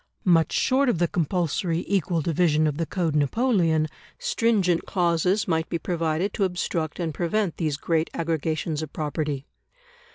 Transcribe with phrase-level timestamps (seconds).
[0.25, 3.85] Much short of the compulsory equal division of the Code Napoleon,
[4.17, 9.45] stringent clauses might be provided to obstruct and prevent these great aggregations of property.